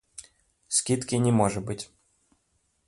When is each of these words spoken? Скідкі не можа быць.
Скідкі 0.77 1.21
не 1.27 1.31
можа 1.41 1.59
быць. 1.69 1.81